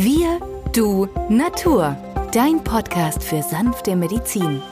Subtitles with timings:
[0.00, 0.38] Wir,
[0.72, 1.96] du, Natur.
[2.32, 4.62] Dein Podcast für sanfte Medizin.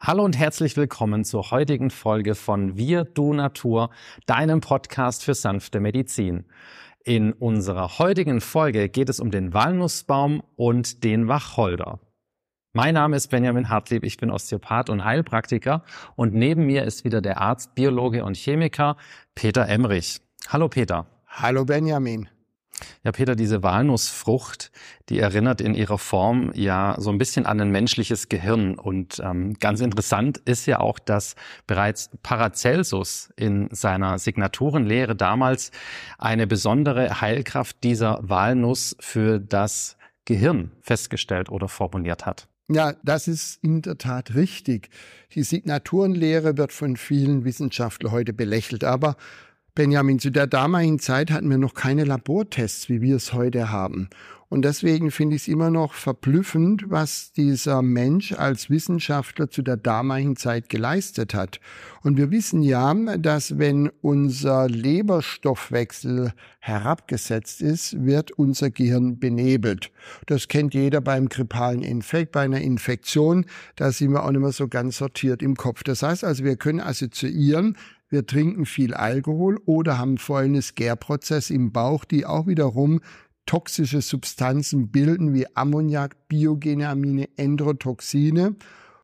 [0.00, 3.90] Hallo und herzlich willkommen zur heutigen Folge von Wir, du, Natur,
[4.26, 6.44] deinem Podcast für sanfte Medizin.
[7.02, 11.98] In unserer heutigen Folge geht es um den Walnussbaum und den Wacholder.
[12.76, 15.82] Mein Name ist Benjamin Hartlieb, ich bin Osteopath und Heilpraktiker
[16.14, 18.98] und neben mir ist wieder der Arzt, Biologe und Chemiker
[19.34, 20.20] Peter Emrich.
[20.50, 21.06] Hallo Peter.
[21.26, 22.28] Hallo Benjamin.
[23.02, 24.72] Ja, Peter, diese Walnussfrucht,
[25.08, 28.74] die erinnert in ihrer Form ja so ein bisschen an ein menschliches Gehirn.
[28.74, 31.34] Und ähm, ganz interessant ist ja auch, dass
[31.66, 35.70] bereits Paracelsus in seiner Signaturenlehre damals
[36.18, 42.48] eine besondere Heilkraft dieser Walnuss für das Gehirn festgestellt oder formuliert hat.
[42.68, 44.88] Ja, das ist in der Tat richtig.
[45.34, 49.16] Die Signaturenlehre wird von vielen Wissenschaftlern heute belächelt, aber
[49.76, 54.08] Benjamin, zu der damaligen Zeit hatten wir noch keine Labortests, wie wir es heute haben.
[54.48, 59.76] Und deswegen finde ich es immer noch verblüffend, was dieser Mensch als Wissenschaftler zu der
[59.76, 61.60] damaligen Zeit geleistet hat.
[62.02, 69.90] Und wir wissen ja, dass wenn unser Leberstoffwechsel herabgesetzt ist, wird unser Gehirn benebelt.
[70.26, 73.46] Das kennt jeder beim grippalen Infekt, bei einer Infektion.
[73.74, 75.82] Da sind wir auch nicht mehr so ganz sortiert im Kopf.
[75.82, 77.76] Das heißt also, wir können assoziieren,
[78.08, 83.00] wir trinken viel Alkohol oder haben volles Gärprozess im Bauch, die auch wiederum
[83.46, 88.56] toxische Substanzen bilden wie Ammoniak, biogene Amine, Endotoxine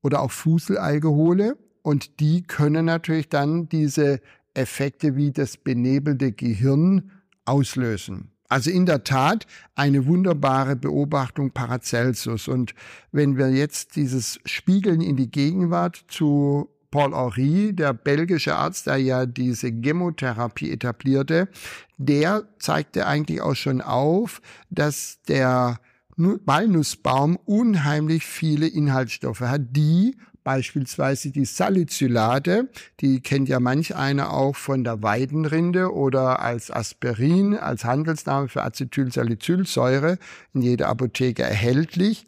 [0.02, 1.56] oder auch Fuselalkohole.
[1.82, 4.20] Und die können natürlich dann diese
[4.54, 7.10] Effekte wie das benebelte Gehirn
[7.44, 8.32] auslösen.
[8.48, 12.48] Also in der Tat eine wunderbare Beobachtung Paracelsus.
[12.48, 12.74] Und
[13.10, 18.98] wenn wir jetzt dieses Spiegeln in die Gegenwart zu Paul Henry, der belgische Arzt, der
[18.98, 21.48] ja diese Chemotherapie etablierte,
[21.96, 25.80] der zeigte eigentlich auch schon auf, dass der
[26.16, 32.68] Walnussbaum unheimlich viele Inhaltsstoffe hat, die beispielsweise die Salicylate,
[33.00, 38.62] die kennt ja manch einer auch von der Weidenrinde oder als Aspirin, als Handelsname für
[38.62, 40.18] Acetylsalicylsäure
[40.54, 42.26] in jeder Apotheke erhältlich.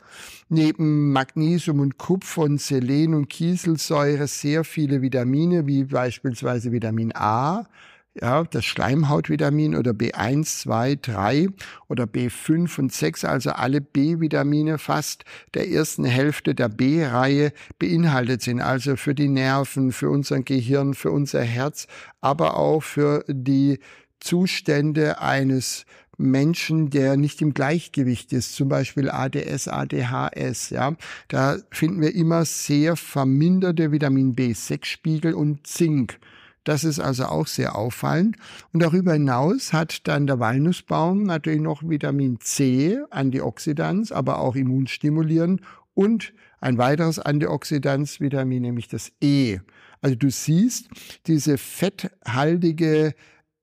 [0.48, 7.66] Neben Magnesium und Kupfer und Selen und Kieselsäure sehr viele Vitamine, wie beispielsweise Vitamin A,
[8.20, 11.48] ja, das Schleimhautvitamin oder B1, 2, 3
[11.88, 18.60] oder B5 und 6, also alle B-Vitamine fast der ersten Hälfte der B-Reihe beinhaltet sind,
[18.60, 21.88] also für die Nerven, für unser Gehirn, für unser Herz,
[22.20, 23.80] aber auch für die
[24.20, 25.84] Zustände eines
[26.16, 30.94] Menschen, der nicht im Gleichgewicht ist, zum Beispiel ADS, ADHS, ja,
[31.26, 36.20] da finden wir immer sehr verminderte Vitamin B6-Spiegel und Zink.
[36.64, 38.36] Das ist also auch sehr auffallend.
[38.72, 45.60] Und darüber hinaus hat dann der Walnussbaum natürlich noch Vitamin C, Antioxidans, aber auch immunstimulierend
[45.94, 49.58] und ein weiteres Antioxidanzvitamin, nämlich das E.
[50.00, 50.88] Also du siehst,
[51.26, 53.14] diese fetthaltige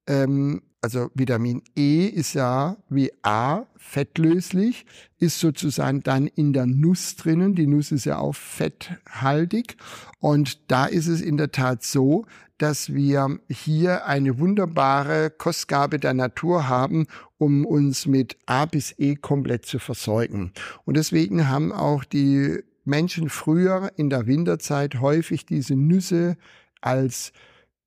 [0.08, 4.86] ähm, also Vitamin E ist ja wie A fettlöslich,
[5.20, 7.54] ist sozusagen dann in der Nuss drinnen.
[7.54, 9.78] Die Nuss ist ja auch fetthaltig.
[10.20, 12.26] Und da ist es in der Tat so,
[12.62, 17.08] dass wir hier eine wunderbare Kostgabe der Natur haben,
[17.40, 20.54] um uns mit A bis E komplett zu versorgen.
[20.86, 26.38] Und deswegen haben auch die Menschen früher in der Winterzeit häufig diese Nüsse
[26.82, 27.32] als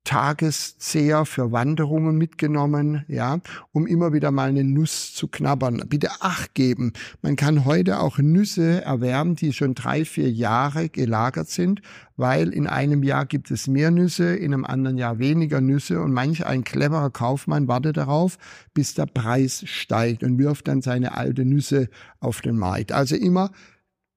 [0.05, 3.41] Tageszeher für Wanderungen mitgenommen, ja,
[3.73, 5.83] um immer wieder mal eine Nuss zu knabbern.
[5.89, 6.93] Bitte Acht geben.
[7.23, 11.81] Man kann heute auch Nüsse erwerben, die schon drei, vier Jahre gelagert sind,
[12.17, 16.13] weil in einem Jahr gibt es mehr Nüsse, in einem anderen Jahr weniger Nüsse und
[16.13, 18.37] manch ein cleverer Kaufmann wartet darauf,
[18.75, 21.89] bis der Preis steigt und wirft dann seine alte Nüsse
[22.21, 22.93] auf den Markt.
[22.93, 23.51] Also immer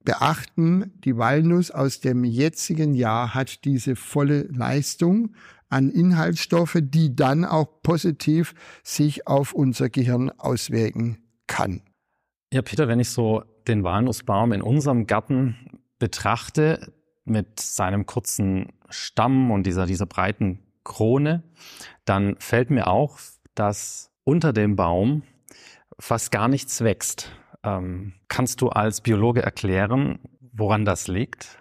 [0.08, 5.34] beachten, die Walnuss aus dem jetzigen Jahr hat diese volle Leistung
[5.70, 8.54] an Inhaltsstoffe, die dann auch positiv
[8.84, 11.18] sich auf unser Gehirn auswirken
[11.48, 11.82] kann.
[12.54, 15.56] Ja, Peter, wenn ich so den Walnussbaum in unserem Garten
[16.00, 16.94] betrachte,
[17.26, 21.44] mit seinem kurzen Stamm und dieser, dieser breiten Krone,
[22.06, 23.20] dann fällt mir auch,
[23.54, 25.24] dass unter dem Baum
[26.00, 27.32] fast gar nichts wächst.
[27.64, 31.60] Ähm, kannst du als Biologe erklären, woran das liegt?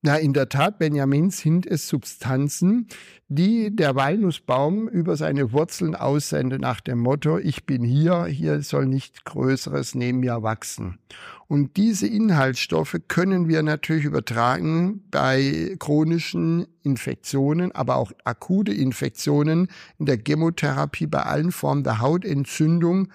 [0.00, 2.86] Na, in der Tat, Benjamin, sind es Substanzen,
[3.26, 8.86] die der Walnussbaum über seine Wurzeln aussendet nach dem Motto, ich bin hier, hier soll
[8.86, 11.00] nicht Größeres neben mir wachsen.
[11.48, 19.66] Und diese Inhaltsstoffe können wir natürlich übertragen bei chronischen Infektionen, aber auch akute Infektionen
[19.98, 23.08] in der Chemotherapie, bei allen Formen der Hautentzündung,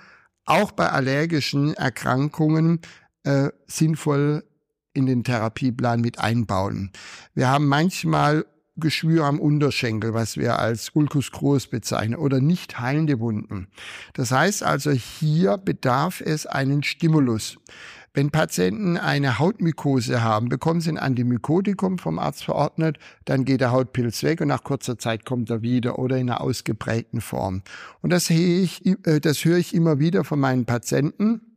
[0.44, 2.82] auch bei allergischen Erkrankungen
[3.24, 4.44] äh, sinnvoll
[4.94, 6.92] in den Therapieplan mit einbauen.
[7.34, 8.46] Wir haben manchmal
[8.76, 13.68] Geschwür am Unterschenkel, was wir als Ulcus Crohs bezeichnen, oder nicht heilende Wunden.
[14.14, 17.58] Das heißt also, hier bedarf es einen Stimulus.
[18.16, 23.72] Wenn Patienten eine Hautmykose haben, bekommen sie ein Antimykotikum vom Arzt verordnet, dann geht der
[23.72, 27.64] Hautpilz weg und nach kurzer Zeit kommt er wieder oder in einer ausgeprägten Form.
[28.02, 31.53] Und das höre ich, äh, das höre ich immer wieder von meinen Patienten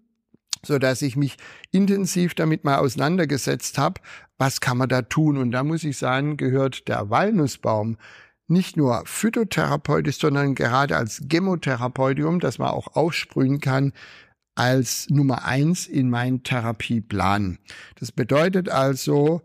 [0.64, 1.36] so dass ich mich
[1.70, 4.00] intensiv damit mal auseinandergesetzt habe,
[4.38, 5.36] was kann man da tun?
[5.36, 7.96] Und da muss ich sagen, gehört der Walnussbaum
[8.48, 13.92] nicht nur phytotherapeutisch, sondern gerade als Chemotherapeutium, das man auch aufsprühen kann,
[14.54, 17.58] als Nummer eins in meinen Therapieplan.
[17.98, 19.42] Das bedeutet also,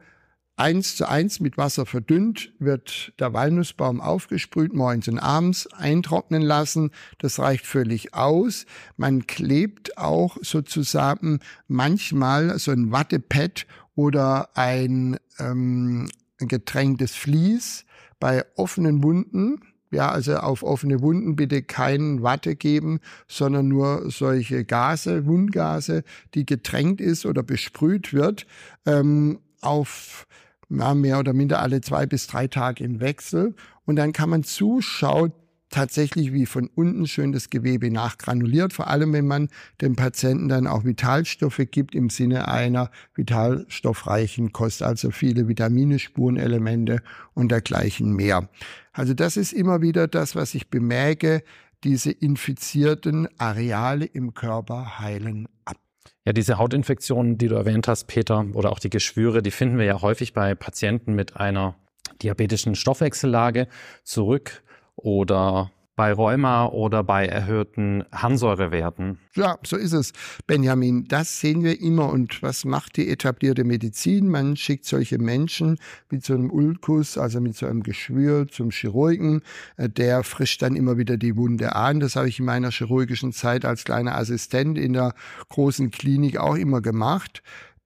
[0.55, 6.91] eins zu eins mit Wasser verdünnt, wird der Walnussbaum aufgesprüht, morgens und abends eintrocknen lassen.
[7.17, 8.65] Das reicht völlig aus.
[8.97, 13.65] Man klebt auch sozusagen manchmal so ein Wattepad
[13.95, 17.85] oder ein ähm, getränktes Vlies
[18.19, 19.61] bei offenen Wunden.
[19.93, 26.03] Ja, also auf offene Wunden bitte keinen Watte geben, sondern nur solche Gase, Wundgase,
[26.33, 28.47] die getränkt ist oder besprüht wird.
[28.85, 30.27] Ähm, auf
[30.69, 33.55] ja, mehr oder minder alle zwei bis drei Tage im Wechsel.
[33.85, 35.33] Und dann kann man zuschauen,
[35.71, 39.47] tatsächlich wie von unten schön das Gewebe nachgranuliert, vor allem wenn man
[39.79, 47.01] dem Patienten dann auch Vitalstoffe gibt im Sinne einer vitalstoffreichen Kost, also viele Vitamine, Spurenelemente
[47.33, 48.49] und dergleichen mehr.
[48.91, 51.41] Also das ist immer wieder das, was ich bemerke,
[51.83, 55.80] diese infizierten Areale im Körper heilen ab.
[56.25, 59.85] Ja, diese Hautinfektionen, die du erwähnt hast, Peter, oder auch die Geschwüre, die finden wir
[59.85, 61.75] ja häufig bei Patienten mit einer
[62.21, 63.67] diabetischen Stoffwechsellage
[64.03, 64.63] zurück
[64.95, 65.71] oder
[66.01, 69.19] bei Rheuma oder bei erhöhten Harnsäurewerten.
[69.35, 70.13] Ja, so ist es,
[70.47, 71.05] Benjamin.
[71.07, 72.09] Das sehen wir immer.
[72.09, 74.27] Und was macht die etablierte Medizin?
[74.27, 75.77] Man schickt solche Menschen
[76.09, 79.43] mit so einem Ulkus, also mit so einem Geschwür zum Chirurgen.
[79.77, 81.99] Äh, der frischt dann immer wieder die Wunde an.
[81.99, 85.13] Das habe ich in meiner chirurgischen Zeit als kleiner Assistent in der
[85.49, 87.43] großen Klinik auch immer gemacht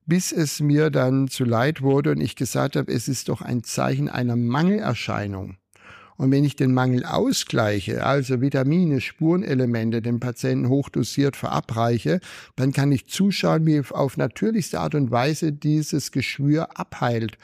[0.08, 3.64] bis es mir dann zu leid wurde und ich gesagt habe, es ist doch ein
[3.64, 5.56] Zeichen einer Mangelerscheinung.
[6.16, 12.20] Und wenn ich den Mangel ausgleiche, also Vitamine, Spurenelemente dem Patienten hochdosiert verabreiche,
[12.56, 17.38] dann kann ich zuschauen, wie auf natürlichste Art und Weise dieses Geschwür abheilt.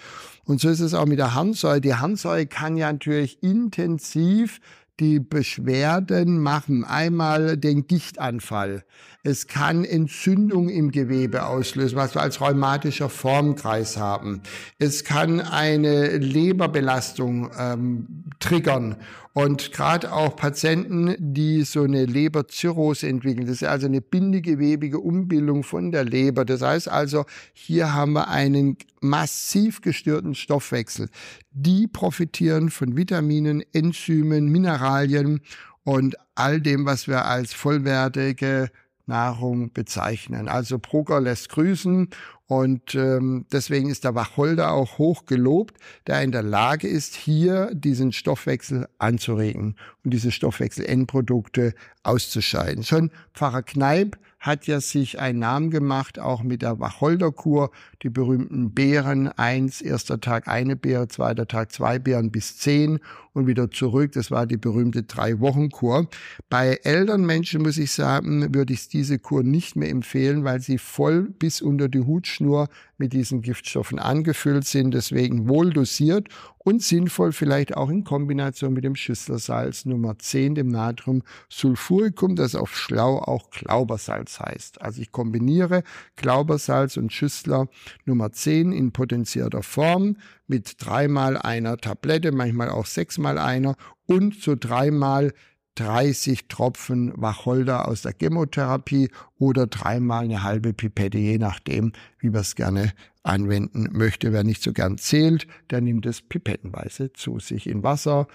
[0.45, 1.81] Und so ist es auch mit der Harnsäure.
[1.81, 4.61] Die Harnsäure kann ja natürlich intensiv
[5.01, 6.85] die Beschwerden machen.
[6.85, 8.85] Einmal den Gichtanfall.
[9.23, 14.43] Es kann Entzündung im Gewebe auslösen, was wir als rheumatischer Formkreis haben.
[14.79, 18.97] Es kann eine Leberbelastung ähm, triggern.
[19.35, 25.63] Und gerade auch Patienten, die so eine Leberzirrhose entwickeln, das ist also eine bindegewebige Umbildung
[25.63, 26.45] von der Leber.
[26.45, 27.25] Das heißt also,
[27.55, 31.09] hier haben wir einen massiv gestörten Stoffwechsel.
[31.51, 35.41] Die profitieren von Vitaminen, Enzymen, Mineralien
[35.85, 38.71] und all dem, was wir als vollwertige
[39.07, 40.49] Nahrung bezeichnen.
[40.49, 42.09] Also Proger lässt grüßen
[42.47, 47.71] und ähm, deswegen ist der Wacholder auch hoch gelobt, der in der Lage ist, hier
[47.75, 52.85] diesen Stoffwechsel anzuregen und diese Stoffwechsel-Endprodukte auszuscheiden.
[52.85, 57.71] Schon Pfarrer Kneip hat ja sich einen Namen gemacht, auch mit der Wacholderkur,
[58.03, 62.99] die berühmten Beeren, eins, erster Tag eine Beere, zweiter Tag zwei Beeren bis zehn
[63.35, 64.11] und wieder zurück.
[64.13, 66.09] Das war die berühmte Drei-Wochen-Kur.
[66.51, 70.79] Bei älteren Menschen, muss ich sagen, würde ich diese Kur nicht mehr empfehlen, weil sie
[70.79, 72.69] voll bis unter die Hutschnur
[73.03, 74.95] mit diesen Giftstoffen angefüllt sind.
[74.95, 76.29] Deswegen wohl dosiert
[76.59, 82.79] und sinnvoll vielleicht auch in Kombination mit dem Schüsslersalz Nummer 10, dem Natriumsulfuricum, das auf
[82.79, 84.81] schlau auch Glaubersalz heißt.
[84.81, 85.83] Also ich kombiniere
[86.15, 87.67] Glaubersalz und Schüssler
[88.05, 90.17] Nummer 10 in potenzierter Form
[90.47, 93.75] mit dreimal einer Tablette, manchmal auch sechsmal einer
[94.07, 95.33] und so dreimal
[95.77, 102.43] 30 Tropfen Wacholder aus der Chemotherapie oder dreimal eine halbe Pipette, je nachdem, wie man
[102.43, 104.33] es gerne anwenden möchte.
[104.33, 108.27] Wer nicht so gern zählt, der nimmt es pipettenweise zu sich in Wasser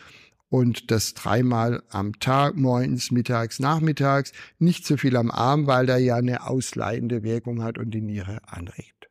[0.49, 5.99] und das dreimal am Tag, morgens, mittags, nachmittags, nicht so viel am Abend, weil der
[5.99, 9.09] ja eine ausleitende Wirkung hat und die Niere anregt.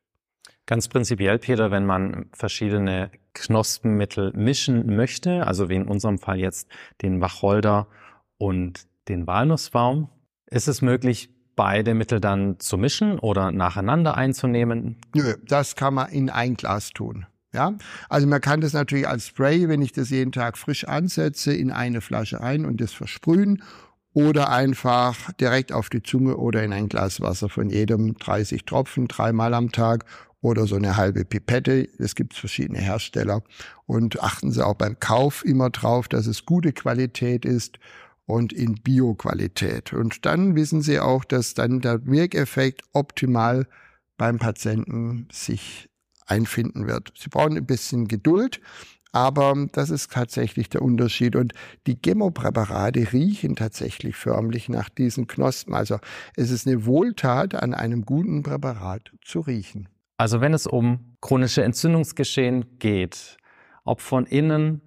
[0.65, 6.67] Ganz prinzipiell, Peter, wenn man verschiedene Knospenmittel mischen möchte, also wie in unserem Fall jetzt
[7.01, 7.87] den Wacholder
[8.37, 10.09] und den Walnussbaum,
[10.47, 14.97] ist es möglich, beide Mittel dann zu mischen oder nacheinander einzunehmen?
[15.13, 17.25] Nö, das kann man in ein Glas tun.
[17.53, 17.73] Ja,
[18.09, 21.71] also man kann das natürlich als Spray, wenn ich das jeden Tag frisch ansetze, in
[21.71, 23.63] eine Flasche ein und das versprühen
[24.13, 29.07] oder einfach direkt auf die Zunge oder in ein Glas Wasser von jedem 30 Tropfen,
[29.07, 30.05] dreimal am Tag
[30.41, 31.87] oder so eine halbe Pipette.
[31.97, 33.41] Es gibt verschiedene Hersteller
[33.85, 37.79] und achten Sie auch beim Kauf immer drauf, dass es gute Qualität ist
[38.27, 39.93] und in Bio-Qualität.
[39.93, 43.67] Und dann wissen Sie auch, dass dann der Wirkeffekt optimal
[44.17, 45.89] beim Patienten sich
[46.27, 47.13] einfinden wird.
[47.17, 48.59] Sie brauchen ein bisschen Geduld,
[49.13, 51.37] aber das ist tatsächlich der Unterschied.
[51.37, 51.53] Und
[51.87, 55.73] die Chemopräparate riechen tatsächlich förmlich nach diesen Knospen.
[55.73, 55.97] Also
[56.35, 59.87] es ist eine Wohltat, an einem guten Präparat zu riechen.
[60.17, 63.37] Also wenn es um chronische Entzündungsgeschehen geht,
[63.85, 64.81] ob von innen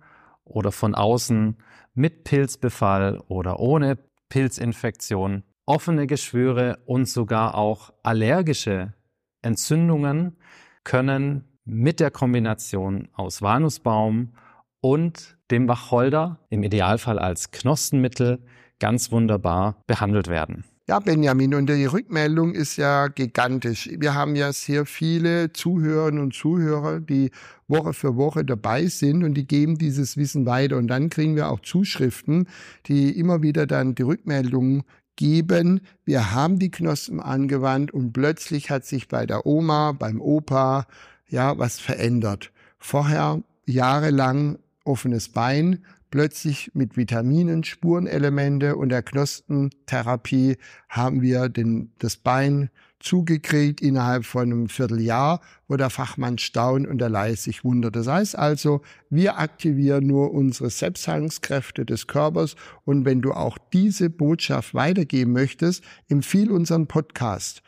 [0.51, 1.57] oder von außen,
[1.95, 8.95] mit Pilzbefall oder ohne Pilzinfektion, offene Geschwüre und sogar auch allergische
[9.43, 10.37] Entzündungen
[10.85, 14.33] können mit der Kombination aus Walnussbaum
[14.81, 18.43] und dem Wacholder, im Idealfall als Knospenmittel,
[18.79, 20.65] ganz wunderbar behandelt werden.
[20.89, 23.89] Ja, Benjamin, und die Rückmeldung ist ja gigantisch.
[23.99, 27.31] Wir haben ja sehr viele Zuhörerinnen und Zuhörer, die
[27.69, 30.77] Woche für Woche dabei sind und die geben dieses Wissen weiter.
[30.79, 32.49] Und dann kriegen wir auch Zuschriften,
[32.87, 34.83] die immer wieder dann die Rückmeldung
[35.21, 40.87] geben, wir haben die Knospen angewandt und plötzlich hat sich bei der Oma, beim Opa,
[41.29, 42.53] ja, was verändert.
[42.79, 50.57] Vorher jahrelang offenes Bein, plötzlich mit Vitaminen, Spurenelemente und der Knospentherapie
[50.89, 56.99] haben wir den, das Bein zugekriegt innerhalb von einem Vierteljahr, wo der Fachmann staunt und
[56.99, 57.97] der Laie sich wundert.
[57.97, 64.11] Das heißt also, wir aktivieren nur unsere Selbstheilungskräfte des Körpers und wenn du auch diese
[64.11, 67.63] Botschaft weitergeben möchtest, empfiehl unseren Podcast.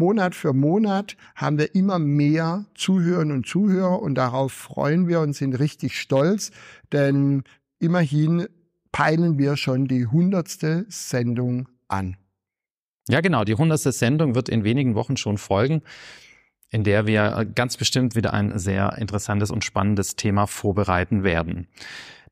[0.00, 5.34] Monat für Monat haben wir immer mehr Zuhörerinnen und Zuhörer und darauf freuen wir und
[5.34, 6.52] sind richtig stolz,
[6.92, 7.42] denn
[7.78, 8.48] immerhin
[8.92, 12.16] peilen wir schon die hundertste Sendung an.
[13.08, 13.44] Ja, genau.
[13.44, 15.82] Die hundertste Sendung wird in wenigen Wochen schon folgen,
[16.70, 21.68] in der wir ganz bestimmt wieder ein sehr interessantes und spannendes Thema vorbereiten werden.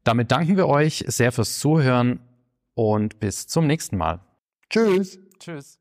[0.05, 2.21] Damit danken wir euch sehr fürs Zuhören
[2.75, 4.21] und bis zum nächsten Mal.
[4.71, 5.19] Tschüss.
[5.39, 5.81] Tschüss.